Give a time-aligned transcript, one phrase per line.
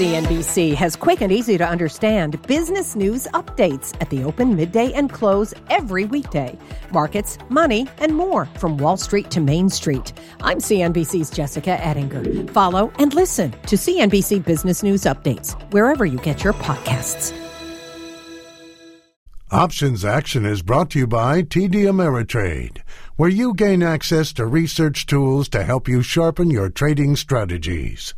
[0.00, 5.12] CNBC has quick and easy to understand business news updates at the open, midday, and
[5.12, 6.58] close every weekday.
[6.90, 10.14] Markets, money, and more from Wall Street to Main Street.
[10.40, 12.50] I'm CNBC's Jessica Ettinger.
[12.50, 17.36] Follow and listen to CNBC Business News Updates wherever you get your podcasts.
[19.50, 22.78] Options Action is brought to you by TD Ameritrade,
[23.16, 28.14] where you gain access to research tools to help you sharpen your trading strategies.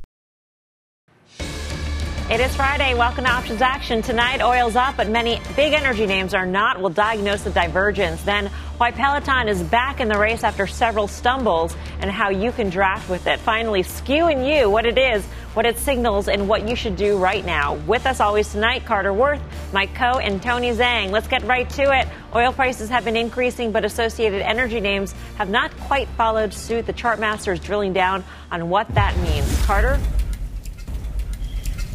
[2.33, 2.95] It is Friday.
[2.95, 4.01] Welcome to Options Action.
[4.01, 6.81] Tonight, oil's up, but many big energy names are not.
[6.81, 8.23] We'll diagnose the divergence.
[8.23, 8.47] Then,
[8.79, 13.11] why Peloton is back in the race after several stumbles and how you can draft
[13.11, 13.39] with it.
[13.41, 15.23] Finally, skewing you, what it is,
[15.53, 17.75] what it signals, and what you should do right now.
[17.75, 19.43] With us always tonight, Carter Worth,
[19.75, 21.11] Mike Khouw, and Tony Zhang.
[21.11, 22.09] Let's get right to it.
[22.35, 26.87] Oil prices have been increasing, but associated energy names have not quite followed suit.
[26.87, 29.67] The chart master is drilling down on what that means.
[29.67, 30.01] Carter?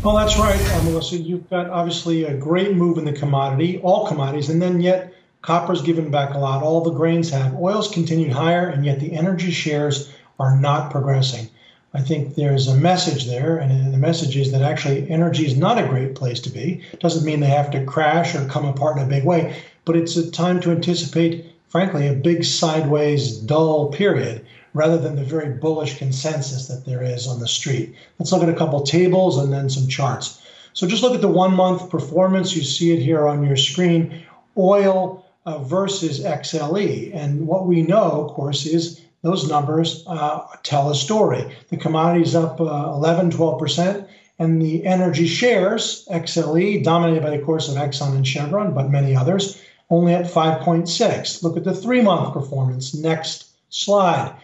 [0.07, 1.17] Well, that's right, Melissa.
[1.17, 5.81] You've got obviously a great move in the commodity, all commodities, and then yet copper's
[5.81, 6.63] given back a lot.
[6.63, 7.53] All the grains have.
[7.55, 11.49] Oil's continued higher, and yet the energy shares are not progressing.
[11.93, 15.77] I think there's a message there, and the message is that actually energy is not
[15.77, 16.83] a great place to be.
[17.01, 20.15] Doesn't mean they have to crash or come apart in a big way, but it's
[20.15, 24.45] a time to anticipate, frankly, a big sideways, dull period
[24.77, 27.95] rather than the very bullish consensus that there is on the street.
[28.19, 30.41] Let's look at a couple tables and then some charts.
[30.73, 32.55] So just look at the one month performance.
[32.55, 34.23] You see it here on your screen
[34.55, 37.15] oil uh, versus XLE.
[37.15, 41.43] And what we know, of course, is those numbers uh, tell a story.
[41.69, 47.67] The commodities up uh, 11, 12%, and the energy shares, XLE, dominated by the course
[47.67, 51.41] of Exxon and Chevron, but many others, only at 5.6.
[51.41, 52.93] Look at the three month performance.
[52.93, 54.35] Next slide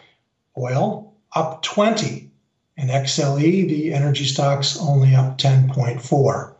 [0.58, 2.30] oil up 20,
[2.78, 6.54] and XLE, the energy stocks, only up 10.4.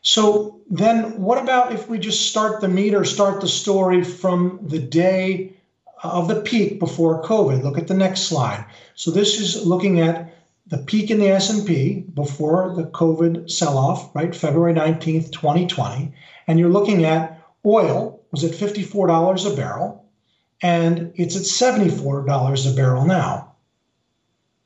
[0.00, 4.78] So then, what about if we just start the meter, start the story from the
[4.78, 5.52] day
[6.02, 7.62] of the peak before COVID?
[7.62, 8.64] Look at the next slide.
[8.94, 10.34] So this is looking at
[10.66, 14.34] the peak in the S&P before the COVID sell-off, right?
[14.34, 16.12] February 19th, 2020,
[16.46, 20.01] and you're looking at oil was at $54 a barrel
[20.62, 23.52] and it's at $74 a barrel now.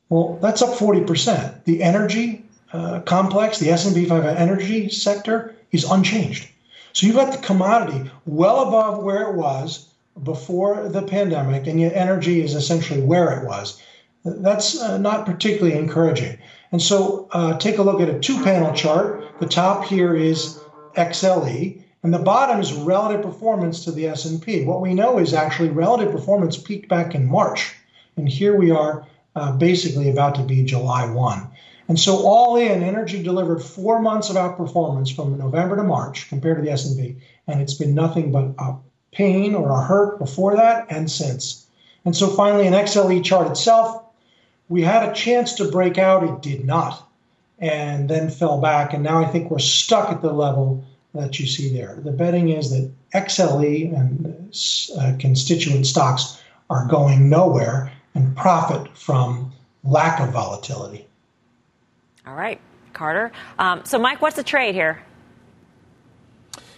[0.09, 1.65] Well, that's up 40%.
[1.65, 6.49] The energy uh, complex, the S&P 500 energy sector is unchanged.
[6.93, 9.89] So you've got the commodity well above where it was
[10.23, 13.83] before the pandemic, and yet energy is essentially where it was.
[14.25, 16.39] That's uh, not particularly encouraging.
[16.73, 19.39] And so uh, take a look at a two panel chart.
[19.41, 20.59] The top here is
[20.97, 24.65] XLE, and the bottom is relative performance to the S&P.
[24.65, 27.75] What we know is actually relative performance peaked back in March,
[28.17, 31.49] and here we are uh, basically about to be July 1.
[31.89, 36.59] And so all in, energy delivered four months of outperformance from November to March compared
[36.59, 38.75] to the S&P, and it's been nothing but a
[39.13, 41.67] pain or a hurt before that and since.
[42.05, 44.03] And so finally, an XLE chart itself,
[44.69, 47.09] we had a chance to break out, it did not,
[47.59, 50.85] and then fell back, and now I think we're stuck at the level
[51.17, 51.97] that you see there.
[51.97, 54.51] The betting is that XLE and
[54.99, 59.53] uh, constituent stocks are going nowhere and profit from
[59.85, 61.07] lack of volatility.
[62.27, 62.61] All right,
[62.93, 63.31] Carter.
[63.59, 65.03] Um, so, Mike, what's the trade here?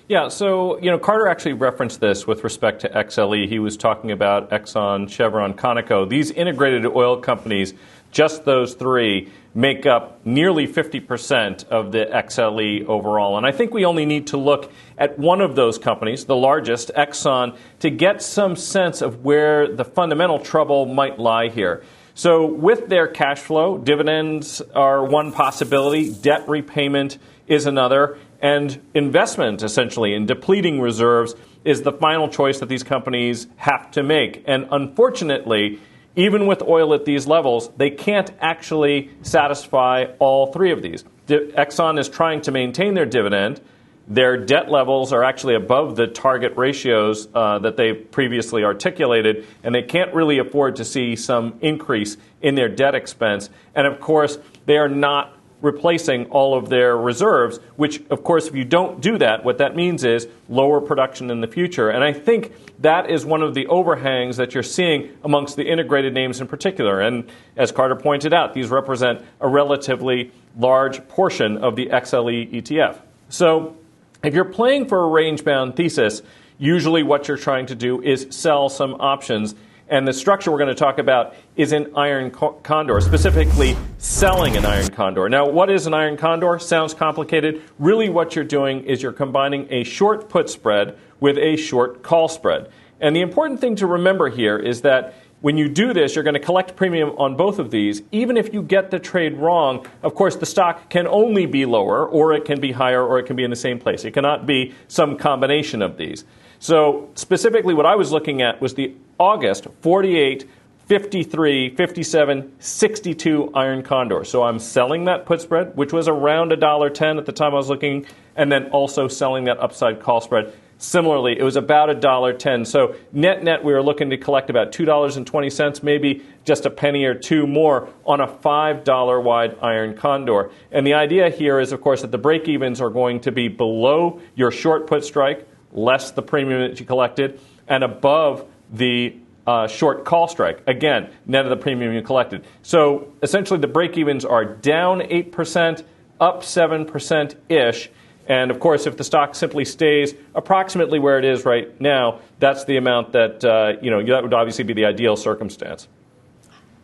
[0.08, 3.46] Yeah, so you know Carter actually referenced this with respect to XLE.
[3.46, 6.08] He was talking about Exxon, Chevron, Conoco.
[6.08, 7.74] These integrated oil companies,
[8.10, 13.36] just those three, make up nearly 50% of the XLE overall.
[13.36, 16.92] And I think we only need to look at one of those companies, the largest,
[16.96, 21.82] Exxon, to get some sense of where the fundamental trouble might lie here.
[22.14, 27.18] So, with their cash flow, dividends are one possibility, debt repayment
[27.48, 33.48] is another and investment, essentially, in depleting reserves is the final choice that these companies
[33.56, 34.44] have to make.
[34.46, 35.80] And unfortunately,
[36.16, 41.04] even with oil at these levels, they can't actually satisfy all three of these.
[41.28, 43.60] Exxon is trying to maintain their dividend.
[44.08, 49.74] Their debt levels are actually above the target ratios uh, that they've previously articulated, and
[49.74, 53.50] they can't really afford to see some increase in their debt expense.
[53.74, 58.54] And of course, they are not replacing all of their reserves, which, of course, if
[58.54, 61.90] you don't do that, what that means is lower production in the future.
[61.90, 66.14] And I think that is one of the overhangs that you're seeing amongst the integrated
[66.14, 67.00] names in particular.
[67.00, 72.98] And as Carter pointed out, these represent a relatively large portion of the XLE ETF.
[73.28, 73.76] So
[74.22, 76.22] if you're playing for a range bound thesis,
[76.58, 79.54] usually what you're trying to do is sell some options
[79.90, 84.66] And the structure we're going to talk about is an iron condor, specifically selling an
[84.66, 85.28] iron condor.
[85.30, 86.58] Now, what is an iron condor?
[86.58, 87.62] Sounds complicated.
[87.78, 92.28] Really, what you're doing is you're combining a short put spread with a short call
[92.28, 92.70] spread.
[93.00, 96.34] And the important thing to remember here is that when you do this, you're going
[96.34, 98.02] to collect premium on both of these.
[98.10, 102.06] Even if you get the trade wrong, of course, the stock can only be lower,
[102.06, 104.04] or it can be higher, or it can be in the same place.
[104.04, 106.24] It cannot be some combination of these.
[106.60, 110.48] So, specifically, what I was looking at was the August 48,
[110.88, 114.24] 53, 57, 62 iron condor.
[114.24, 117.68] So I'm selling that put spread, which was around $1.10 at the time I was
[117.68, 118.06] looking,
[118.36, 120.52] and then also selling that upside call spread.
[120.78, 122.66] Similarly, it was about $1.10.
[122.66, 127.14] So net net, we were looking to collect about $2.20, maybe just a penny or
[127.14, 130.50] two more on a $5 wide iron condor.
[130.72, 133.48] And the idea here is, of course, that the break evens are going to be
[133.48, 139.16] below your short put strike, less the premium that you collected, and above the
[139.46, 140.62] uh, short call strike.
[140.66, 142.44] Again, net of the premium you collected.
[142.62, 145.84] So essentially, the break evens are down 8%,
[146.20, 147.90] up 7% ish
[148.28, 152.66] and of course, if the stock simply stays approximately where it is right now, that's
[152.66, 155.88] the amount that, uh, you know, that would obviously be the ideal circumstance.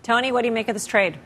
[0.02, 1.19] Tony, what do you make of this trade?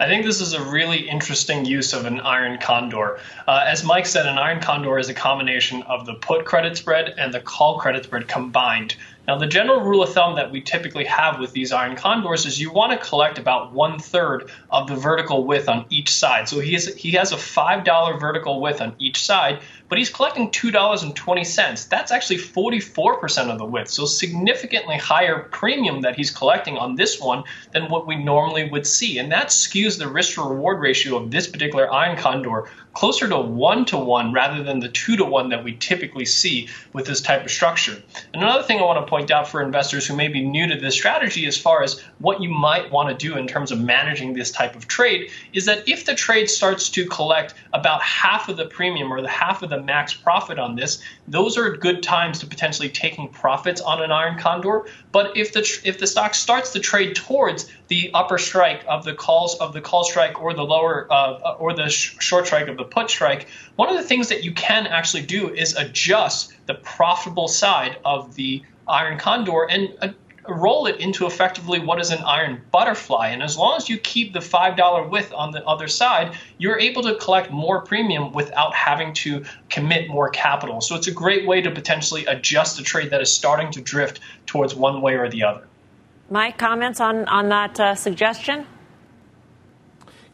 [0.00, 3.18] I think this is a really interesting use of an iron condor.
[3.48, 7.14] Uh, as Mike said, an iron condor is a combination of the put credit spread
[7.18, 8.94] and the call credit spread combined.
[9.28, 12.58] Now, the general rule of thumb that we typically have with these iron condors is
[12.58, 16.48] you want to collect about one third of the vertical width on each side.
[16.48, 19.60] So he has, he has a $5 vertical width on each side,
[19.90, 21.88] but he's collecting $2.20.
[21.90, 23.90] That's actually 44% of the width.
[23.90, 28.86] So significantly higher premium that he's collecting on this one than what we normally would
[28.86, 29.18] see.
[29.18, 33.84] And that skews the risk reward ratio of this particular iron condor closer to one
[33.86, 37.44] to one rather than the two to one that we typically see with this type
[37.44, 38.02] of structure.
[38.32, 40.76] And another thing I want to point out for investors who may be new to
[40.76, 44.32] this strategy as far as what you might want to do in terms of managing
[44.32, 48.56] this type of trade is that if the trade starts to collect about half of
[48.56, 52.38] the premium or the half of the max profit on this, those are good times
[52.38, 54.86] to potentially taking profits on an iron condor.
[55.12, 59.14] But if the if the stock starts to trade towards the upper strike of the
[59.14, 62.76] calls of the call strike or the lower uh, or the sh- short strike of
[62.76, 66.74] the put strike, one of the things that you can actually do is adjust the
[66.74, 70.08] profitable side of the iron condor and uh,
[70.48, 73.28] roll it into effectively what is an iron butterfly.
[73.28, 77.02] And as long as you keep the $5 width on the other side, you're able
[77.02, 80.80] to collect more premium without having to commit more capital.
[80.80, 84.20] So it's a great way to potentially adjust a trade that is starting to drift
[84.46, 85.68] towards one way or the other.
[86.30, 88.66] Mike, comments on, on that uh, suggestion?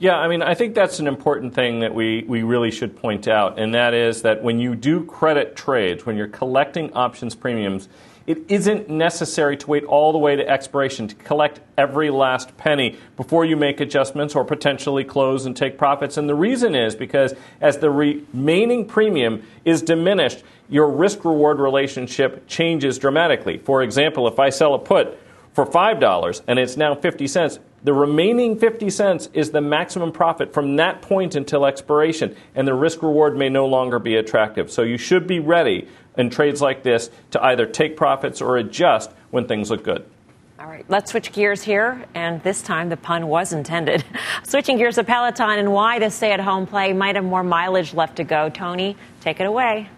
[0.00, 3.28] Yeah, I mean, I think that's an important thing that we, we really should point
[3.28, 7.88] out, and that is that when you do credit trades, when you're collecting options premiums,
[8.26, 12.96] it isn't necessary to wait all the way to expiration to collect every last penny
[13.16, 16.16] before you make adjustments or potentially close and take profits.
[16.16, 22.48] And the reason is because as the remaining premium is diminished, your risk reward relationship
[22.48, 23.58] changes dramatically.
[23.58, 25.18] For example, if I sell a put
[25.54, 30.52] for $5 and it's now 50 cents, the remaining 50 cents is the maximum profit
[30.52, 34.70] from that point until expiration, and the risk reward may no longer be attractive.
[34.70, 39.10] So you should be ready in trades like this to either take profits or adjust
[39.30, 40.06] when things look good.
[40.58, 44.02] All right, let's switch gears here, and this time the pun was intended.
[44.44, 47.92] Switching gears to Peloton and why the stay at home play might have more mileage
[47.92, 48.48] left to go.
[48.48, 49.90] Tony, take it away.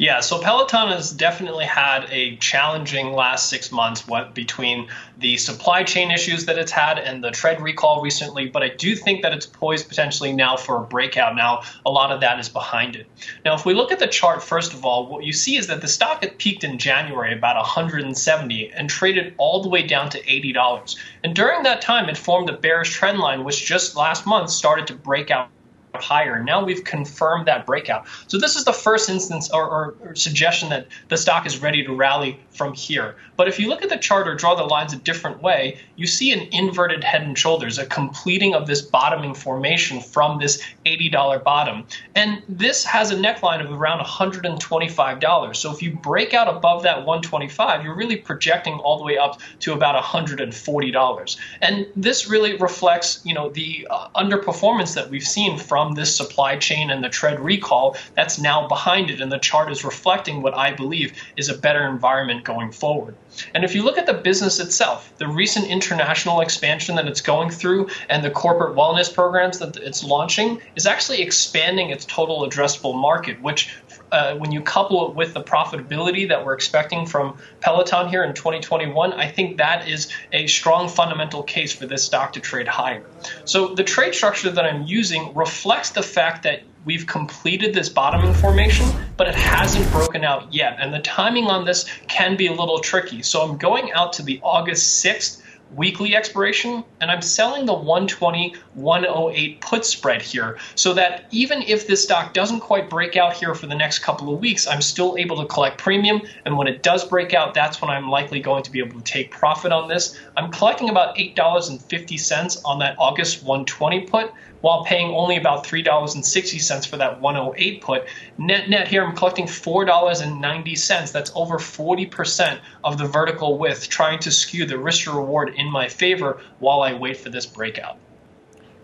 [0.00, 4.88] Yeah, so Peloton has definitely had a challenging last six months what, between
[5.18, 8.96] the supply chain issues that it's had and the tread recall recently, but I do
[8.96, 11.36] think that it's poised potentially now for a breakout.
[11.36, 13.08] Now, a lot of that is behind it.
[13.44, 15.82] Now, if we look at the chart, first of all, what you see is that
[15.82, 20.22] the stock had peaked in January about 170 and traded all the way down to
[20.22, 20.96] $80.
[21.24, 24.86] And during that time, it formed a bearish trend line, which just last month started
[24.86, 25.50] to break out
[25.94, 26.42] higher.
[26.42, 28.06] Now we've confirmed that breakout.
[28.28, 31.84] So this is the first instance or, or, or, suggestion that the stock is ready
[31.84, 33.16] to rally from here.
[33.36, 36.06] But if you look at the chart or draw the lines a different way, you
[36.06, 41.42] see an inverted head and shoulders, a completing of this bottoming formation from this $80
[41.42, 41.84] bottom.
[42.14, 45.56] And this has a neckline of around $125.
[45.56, 49.40] So if you break out above that 125, you're really projecting all the way up
[49.60, 51.36] to about $140.
[51.62, 56.14] And this really reflects, you know, the uh, underperformance that we've seen from from this
[56.14, 59.20] supply chain and the tread recall that's now behind it.
[59.22, 63.14] And the chart is reflecting what I believe is a better environment going forward.
[63.54, 67.48] And if you look at the business itself, the recent international expansion that it's going
[67.48, 72.94] through and the corporate wellness programs that it's launching is actually expanding its total addressable
[72.94, 73.74] market, which
[74.12, 78.34] uh, when you couple it with the profitability that we're expecting from Peloton here in
[78.34, 83.04] 2021, I think that is a strong fundamental case for this stock to trade higher.
[83.44, 88.32] So the trade structure that I'm using reflects the fact that we've completed this bottoming
[88.34, 88.86] formation,
[89.16, 90.76] but it hasn't broken out yet.
[90.80, 93.22] And the timing on this can be a little tricky.
[93.22, 95.42] So I'm going out to the August 6th
[95.74, 101.86] weekly expiration, and I'm selling the 120 108 put spread here so that even if
[101.86, 105.16] this stock doesn't quite break out here for the next couple of weeks, I'm still
[105.18, 106.22] able to collect premium.
[106.44, 109.04] And when it does break out, that's when I'm likely going to be able to
[109.04, 110.18] take profit on this.
[110.36, 116.96] I'm collecting about $8.50 on that August 120 put while paying only about $3.60 for
[116.96, 118.06] that 108 put.
[118.38, 121.12] Net net here, I'm collecting $4.90.
[121.12, 125.70] That's over 40% of the vertical width, trying to skew the risk to reward in
[125.70, 127.96] my favor while I wait for this breakout.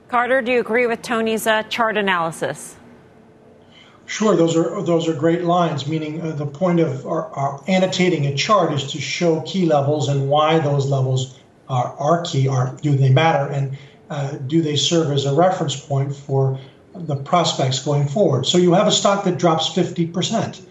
[0.09, 2.77] Carter, do you agree with Tony's uh, chart analysis?
[4.07, 5.89] Sure, those are those are great lines.
[5.89, 10.09] Meaning, uh, the point of our, our annotating a chart is to show key levels
[10.09, 12.47] and why those levels are, are key.
[12.47, 13.53] Are do they matter?
[13.53, 13.77] And
[14.11, 16.59] uh, do they serve as a reference point for
[16.95, 18.47] the prospects going forward?
[18.47, 20.63] So you have a stock that drops 50%.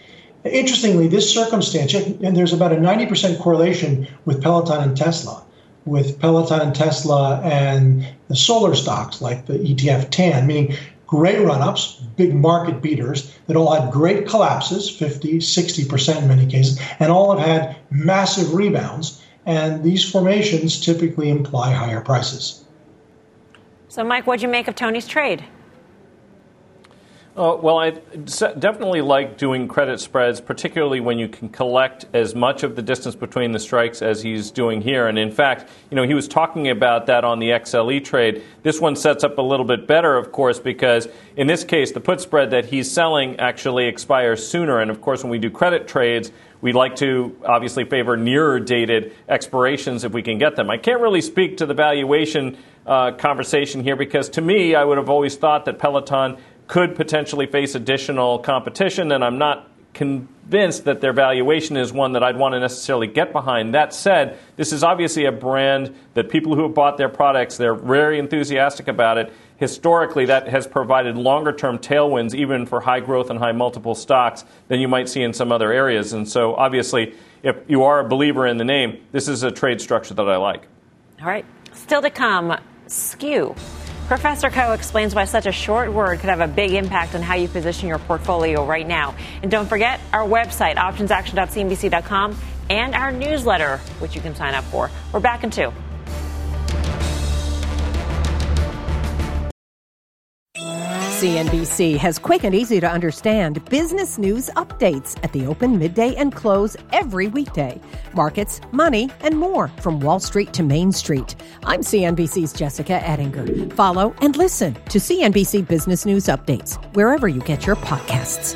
[0.45, 5.43] Interestingly, this circumstance, and there's about a 90% correlation with Peloton and Tesla,
[5.85, 10.75] with Peloton and Tesla and the solar stocks like the ETF TAN, meaning
[11.07, 16.45] great run ups, big market beaters that all had great collapses, 50, 60% in many
[16.45, 19.21] cases, and all have had massive rebounds.
[19.45, 22.64] And these formations typically imply higher prices.
[23.95, 25.41] So, Mike, what'd you make of Tony's trade?
[27.37, 32.63] Uh, well, I definitely like doing credit spreads, particularly when you can collect as much
[32.63, 35.07] of the distance between the strikes as he's doing here.
[35.07, 38.43] And in fact, you know, he was talking about that on the XLE trade.
[38.63, 42.01] This one sets up a little bit better, of course, because in this case, the
[42.01, 44.81] put spread that he's selling actually expires sooner.
[44.81, 49.13] And of course, when we do credit trades, we like to obviously favor nearer dated
[49.29, 50.69] expirations if we can get them.
[50.69, 54.97] I can't really speak to the valuation uh, conversation here because to me, I would
[54.97, 56.37] have always thought that Peloton
[56.67, 62.23] could potentially face additional competition, and I'm not convinced that their valuation is one that
[62.23, 63.73] I'd want to necessarily get behind.
[63.73, 67.73] That said, this is obviously a brand that people who have bought their products, they're
[67.73, 69.33] very enthusiastic about it.
[69.57, 74.43] Historically, that has provided longer term tailwinds, even for high growth and high multiple stocks,
[74.67, 76.11] than you might see in some other areas.
[76.11, 79.79] And so, obviously, if you are a believer in the name, this is a trade
[79.79, 80.67] structure that I like.
[81.21, 81.45] All right.
[81.73, 83.55] Still to come, skew.
[84.07, 87.35] Professor Khouw explains why such a short word could have a big impact on how
[87.35, 89.15] you position your portfolio right now.
[89.41, 92.37] And don't forget our website, optionsaction.cnbc.com,
[92.69, 94.91] and our newsletter, which you can sign up for.
[95.11, 95.71] We're back in two.
[101.25, 106.35] CNBC has quick and easy to understand business news updates at the open, midday, and
[106.35, 107.81] close every weekday.
[108.13, 111.33] Markets, money, and more from Wall Street to Main Street.
[111.63, 113.73] I'm CNBC's Jessica Ettinger.
[113.73, 118.55] Follow and listen to CNBC Business News Updates wherever you get your podcasts.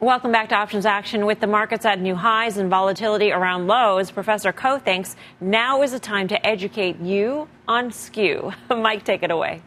[0.00, 1.24] Welcome back to Options Action.
[1.24, 5.92] With the markets at new highs and volatility around lows, Professor Khouw thinks now is
[5.92, 8.52] the time to educate you on skew.
[8.68, 9.62] Mike, take it away.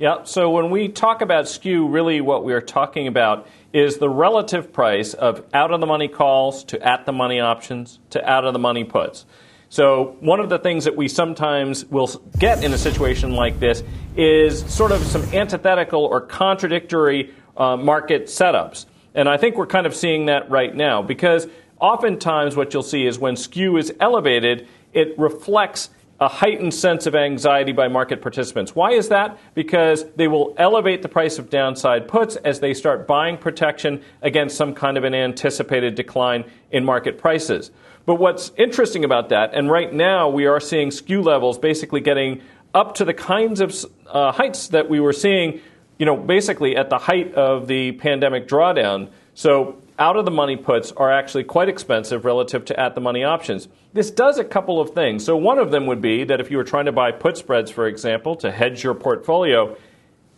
[0.00, 4.08] Yeah, so when we talk about skew, really what we are talking about is the
[4.08, 8.46] relative price of out of the money calls to at the money options to out
[8.46, 9.26] of the money puts.
[9.68, 12.06] So, one of the things that we sometimes will
[12.38, 13.82] get in a situation like this
[14.16, 18.86] is sort of some antithetical or contradictory uh, market setups.
[19.14, 21.46] And I think we're kind of seeing that right now because
[21.78, 25.90] oftentimes what you'll see is when skew is elevated, it reflects
[26.20, 28.74] a heightened sense of anxiety by market participants.
[28.74, 29.38] Why is that?
[29.54, 34.56] Because they will elevate the price of downside puts as they start buying protection against
[34.56, 37.70] some kind of an anticipated decline in market prices.
[38.04, 42.42] But what's interesting about that, and right now we are seeing skew levels basically getting
[42.74, 43.74] up to the kinds of
[44.06, 45.60] uh, heights that we were seeing,
[45.98, 49.08] you know, basically at the height of the pandemic drawdown.
[49.34, 53.22] So out of the money puts are actually quite expensive relative to at the money
[53.22, 53.68] options.
[53.92, 55.24] This does a couple of things.
[55.24, 57.70] So, one of them would be that if you were trying to buy put spreads,
[57.70, 59.76] for example, to hedge your portfolio,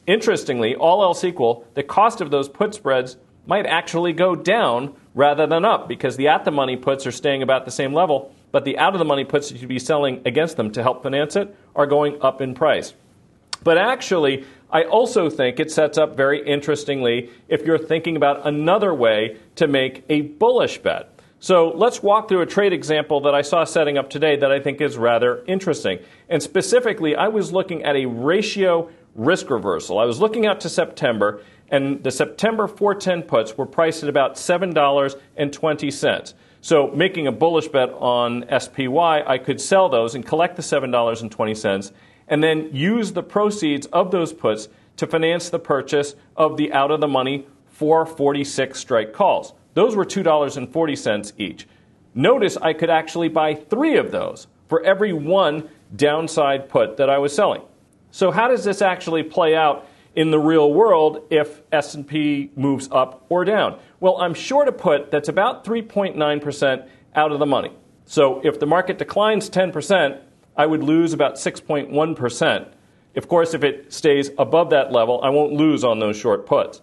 [0.06, 3.16] interestingly, all else equal, the cost of those put spreads
[3.46, 7.42] might actually go down rather than up because the at the money puts are staying
[7.42, 10.20] about the same level, but the out of the money puts that you'd be selling
[10.26, 12.94] against them to help finance it are going up in price.
[13.64, 18.94] But actually, I also think it sets up very interestingly if you're thinking about another
[18.94, 21.10] way to make a bullish bet.
[21.40, 24.60] So let's walk through a trade example that I saw setting up today that I
[24.60, 25.98] think is rather interesting.
[26.28, 29.98] And specifically, I was looking at a ratio risk reversal.
[29.98, 34.36] I was looking out to September, and the September 410 puts were priced at about
[34.36, 36.34] $7.20.
[36.60, 41.92] So, making a bullish bet on SPY, I could sell those and collect the $7.20
[42.32, 46.90] and then use the proceeds of those puts to finance the purchase of the out
[46.90, 49.52] of the money 446 strike calls.
[49.74, 51.68] Those were $2.40 each.
[52.14, 57.18] Notice I could actually buy three of those for every one downside put that I
[57.18, 57.60] was selling.
[58.10, 59.86] So how does this actually play out
[60.16, 63.78] in the real world if S&P moves up or down?
[64.00, 67.72] Well, I'm short a put that's about 3.9% out of the money.
[68.06, 70.18] So if the market declines 10%,
[70.56, 72.68] I would lose about 6.1%.
[73.14, 76.80] Of course, if it stays above that level, I won't lose on those short puts.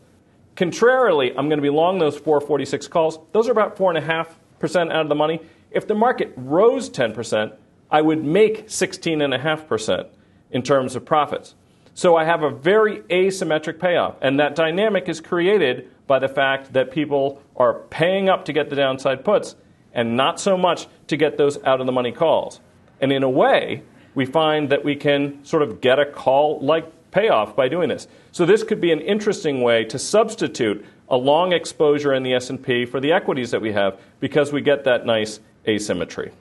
[0.55, 3.19] Contrarily, I'm going to be long those 446 calls.
[3.31, 5.39] Those are about 4.5% out of the money.
[5.71, 7.53] If the market rose 10%,
[7.91, 10.09] I would make 16.5%
[10.51, 11.55] in terms of profits.
[11.93, 14.15] So I have a very asymmetric payoff.
[14.21, 18.69] And that dynamic is created by the fact that people are paying up to get
[18.69, 19.55] the downside puts
[19.93, 22.61] and not so much to get those out of the money calls.
[23.01, 23.83] And in a way,
[24.15, 28.07] we find that we can sort of get a call like payoff by doing this.
[28.31, 32.85] So this could be an interesting way to substitute a long exposure in the S&P
[32.85, 36.31] for the equities that we have because we get that nice asymmetry.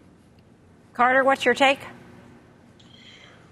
[0.93, 1.81] Carter, what's your take?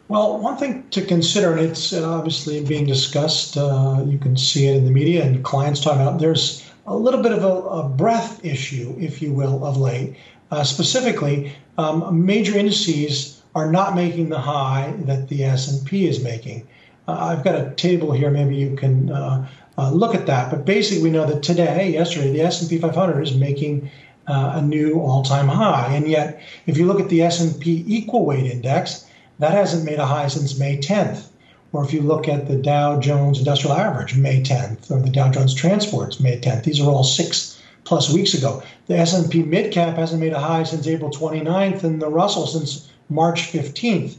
[0.08, 4.68] Well, one thing to consider, and it's uh, obviously being discussed, uh, you can see
[4.68, 7.88] it in the media and clients talking about, there's a little bit of a, a
[7.88, 10.16] breadth issue, if you will, of late.
[10.52, 16.68] Uh, specifically, um, major indices are not making the high that the S&P is making.
[17.08, 18.30] Uh, I've got a table here.
[18.30, 20.52] Maybe you can uh, uh, look at that.
[20.52, 23.90] But basically, we know that today, yesterday, the S&P 500 is making
[24.28, 29.06] a new all-time high, and yet, if you look at the S&P equal weight index,
[29.38, 31.28] that hasn't made a high since May 10th.
[31.72, 35.30] Or if you look at the Dow Jones Industrial Average, May 10th, or the Dow
[35.30, 38.62] Jones Transports, May 10th, these are all six plus weeks ago.
[38.86, 43.52] The S&P midcap hasn't made a high since April 29th, and the Russell since March
[43.52, 44.16] 15th.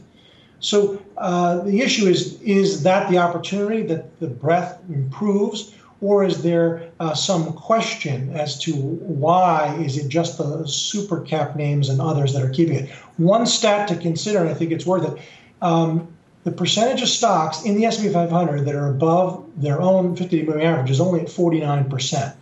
[0.60, 6.42] So uh, the issue is: is that the opportunity that the breadth improves, or is
[6.42, 12.00] there uh, some question as to why is it just the super cap names and
[12.00, 12.90] others that are keeping it?
[13.16, 15.20] One stat to consider, and I think it's worth it.
[15.60, 16.08] Um,
[16.44, 20.62] the percentage of stocks in the S&P 500 that are above their own 50-day moving
[20.62, 22.34] average is only at 49%.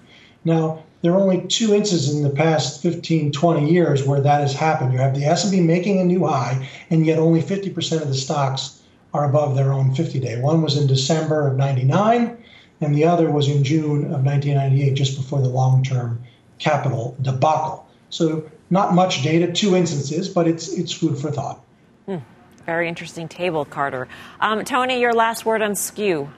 [0.44, 4.54] Now, there are only two instances in the past 15, 20 years where that has
[4.54, 4.92] happened.
[4.92, 8.80] You have the S&P making a new high, and yet only 50% of the stocks
[9.14, 10.40] are above their own 50-day.
[10.40, 12.36] One was in December of 99,
[12.80, 16.22] and the other was in June of 1998, just before the long-term
[16.58, 17.86] capital debacle.
[18.10, 21.60] So not much data, two instances, but it's it's food for thought.
[22.06, 22.18] Hmm.
[22.64, 24.08] Very interesting table, Carter.
[24.40, 26.30] Um, Tony, your last word on skew.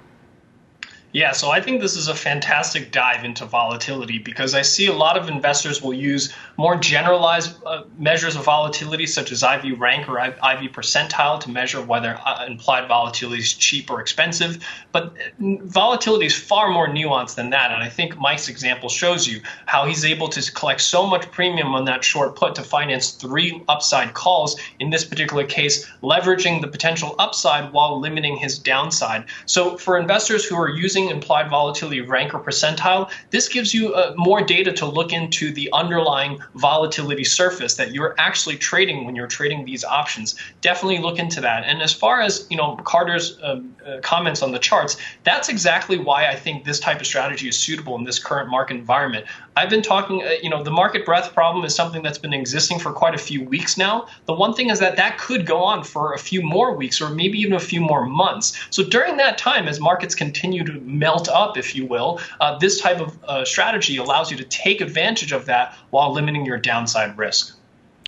[1.12, 4.92] Yeah, so I think this is a fantastic dive into volatility because I see a
[4.92, 10.06] lot of investors will use more generalized uh, measures of volatility, such as IV rank
[10.06, 14.62] or IV percentile, to measure whether uh, implied volatility is cheap or expensive.
[14.92, 17.70] But uh, volatility is far more nuanced than that.
[17.70, 21.74] And I think Mike's example shows you how he's able to collect so much premium
[21.74, 26.68] on that short put to finance three upside calls, in this particular case, leveraging the
[26.68, 29.24] potential upside while limiting his downside.
[29.46, 33.94] So for investors who are using using implied volatility rank or percentile, this gives you
[33.94, 39.14] uh, more data to look into the underlying volatility surface that you're actually trading when
[39.14, 40.36] you're trading these options.
[40.60, 41.64] Definitely look into that.
[41.64, 45.98] And as far as you know, Carter's uh, uh, comments on the charts, that's exactly
[45.98, 49.26] why I think this type of strategy is suitable in this current market environment.
[49.56, 52.78] I've been talking, uh, you know, the market breadth problem is something that's been existing
[52.78, 54.06] for quite a few weeks now.
[54.26, 57.10] The one thing is that that could go on for a few more weeks or
[57.10, 58.56] maybe even a few more months.
[58.70, 62.80] So during that time, as markets continue to melt up, if you will, uh, this
[62.80, 67.16] type of uh, strategy allows you to take advantage of that while limiting your downside
[67.18, 67.56] risk.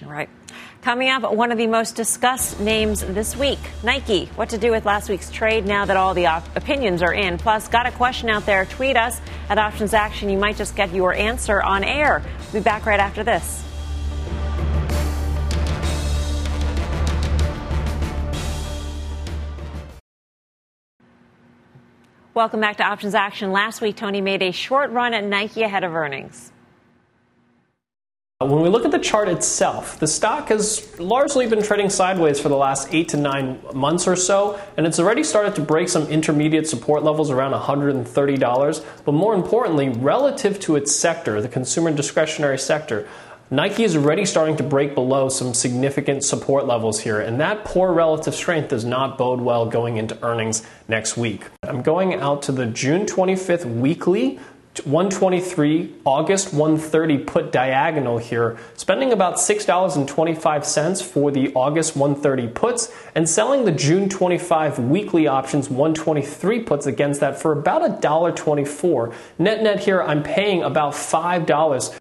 [0.02, 0.28] All right.
[0.82, 4.26] Coming up, one of the most discussed names this week Nike.
[4.36, 7.36] What to do with last week's trade now that all the op- opinions are in.
[7.36, 8.64] Plus, got a question out there.
[8.64, 10.30] Tweet us at Options Action.
[10.30, 12.22] You might just get your answer on air.
[12.52, 13.62] We'll be back right after this.
[22.32, 23.50] Welcome back to Options Action.
[23.50, 26.52] Last week, Tony made a short run at Nike ahead of earnings.
[28.40, 32.38] Uh, when we look at the chart itself, the stock has largely been trading sideways
[32.38, 35.88] for the last eight to nine months or so, and it's already started to break
[35.88, 38.84] some intermediate support levels around $130.
[39.04, 43.08] But more importantly, relative to its sector, the consumer discretionary sector,
[43.52, 47.92] Nike is already starting to break below some significant support levels here, and that poor
[47.92, 51.46] relative strength does not bode well going into earnings next week.
[51.64, 54.38] I'm going out to the June 25th weekly
[54.84, 63.28] 123 August 130 put diagonal here, spending about $6.25 for the August 130 puts and
[63.28, 69.12] selling the June 25 weekly options 123 puts against that for about $1.24.
[69.40, 71.99] Net net here, I'm paying about $5.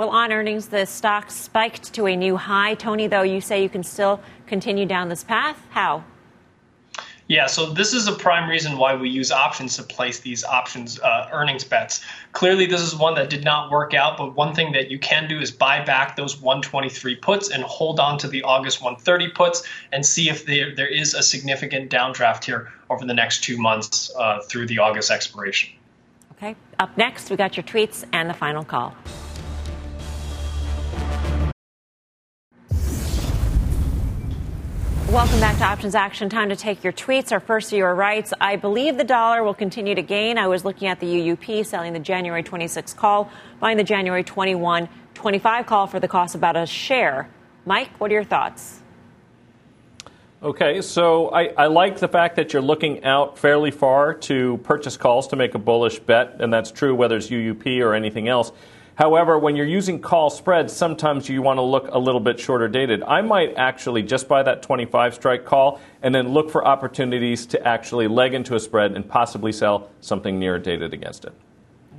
[0.00, 2.72] Well, on earnings, the stock spiked to a new high.
[2.72, 5.60] Tony, though, you say you can still continue down this path.
[5.68, 6.04] How?
[7.28, 10.98] Yeah, so this is a prime reason why we use options to place these options
[11.00, 12.02] uh, earnings bets.
[12.32, 15.28] Clearly, this is one that did not work out, but one thing that you can
[15.28, 19.64] do is buy back those 123 puts and hold on to the August 130 puts
[19.92, 24.10] and see if there, there is a significant downdraft here over the next two months
[24.16, 25.68] uh, through the August expiration.
[26.38, 28.96] Okay, up next, we got your tweets and the final call.
[35.10, 36.28] Welcome back to Options Action.
[36.28, 37.32] Time to take your tweets.
[37.32, 40.38] Our first viewer writes, I believe the dollar will continue to gain.
[40.38, 44.88] I was looking at the UUP selling the January 26 call, buying the January 21
[45.14, 47.28] 25 call for the cost about a share.
[47.66, 48.82] Mike, what are your thoughts?
[50.44, 54.96] Okay, so I, I, like the fact that you're looking out fairly far to purchase
[54.96, 58.52] calls to make a bullish bet, and that's true whether it's UUP or anything else.
[59.00, 62.68] However, when you're using call spreads, sometimes you want to look a little bit shorter
[62.68, 63.02] dated.
[63.02, 67.66] I might actually just buy that 25 strike call and then look for opportunities to
[67.66, 71.32] actually leg into a spread and possibly sell something near dated against it.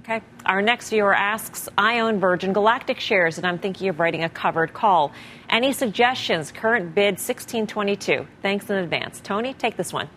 [0.03, 0.21] Okay.
[0.45, 4.29] Our next viewer asks I own Virgin Galactic shares and I'm thinking of writing a
[4.29, 5.11] covered call.
[5.49, 6.51] Any suggestions?
[6.51, 8.27] Current bid 1622.
[8.43, 9.21] Thanks in advance.
[9.21, 10.07] Tony, take this one.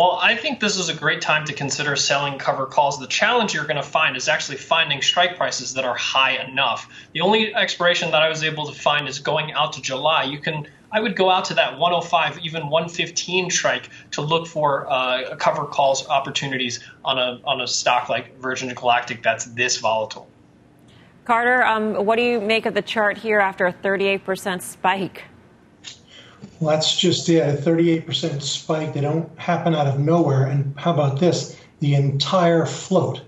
[0.00, 2.98] Well, I think this is a great time to consider selling cover calls.
[2.98, 6.88] The challenge you're going to find is actually finding strike prices that are high enough.
[7.12, 10.22] The only expiration that I was able to find is going out to July.
[10.22, 14.90] You can I would go out to that 105, even 115 strike to look for
[14.90, 20.30] uh, cover calls opportunities on a on a stock like Virgin Galactic that's this volatile.
[21.26, 25.24] Carter, um, what do you make of the chart here after a 38% spike?
[26.60, 28.92] Well, that's just it, a 38% spike.
[28.92, 30.46] They don't happen out of nowhere.
[30.46, 31.58] And how about this?
[31.80, 33.22] The entire float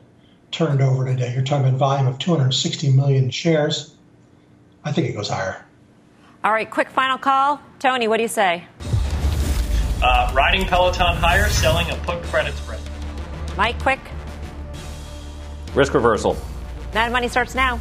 [0.50, 1.32] turned over today.
[1.32, 3.94] You're talking about volume of 260 million shares.
[4.84, 5.64] I think it goes higher.
[6.44, 7.60] All right, quick final call.
[7.78, 8.64] Tony, what do you say?
[10.02, 12.80] Uh, riding Peloton higher, selling a put credit spread.
[13.56, 14.00] Mike, quick.
[15.74, 16.36] Risk reversal.
[16.90, 17.80] That money starts now.